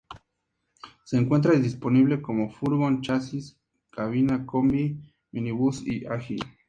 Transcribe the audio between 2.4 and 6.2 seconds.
furgón, chasis cabina, combi, minibús y